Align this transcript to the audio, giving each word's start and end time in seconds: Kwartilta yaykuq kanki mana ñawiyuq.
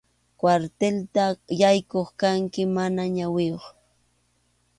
Kwartilta 0.39 1.23
yaykuq 1.61 2.07
kanki 2.19 2.61
mana 2.75 3.03
ñawiyuq. 3.15 3.63